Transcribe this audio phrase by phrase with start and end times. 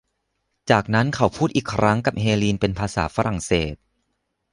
[0.69, 3.75] จากนั้นเขาพูดอีกครั้งกับเฮลีนเป็นภาษาฝรั่งเศส